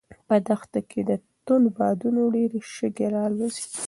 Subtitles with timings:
[0.27, 1.01] په دښته کې
[1.45, 3.67] توند بادونه ډېرې شګې الوځوي.